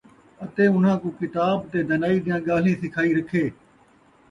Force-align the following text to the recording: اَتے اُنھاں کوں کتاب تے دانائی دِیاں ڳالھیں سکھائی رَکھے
اَتے 0.43 0.63
اُنھاں 0.73 0.97
کوں 1.01 1.11
کتاب 1.19 1.57
تے 1.71 1.77
دانائی 1.87 2.17
دِیاں 2.25 2.39
ڳالھیں 2.47 2.79
سکھائی 2.81 3.11
رَکھے 3.17 3.43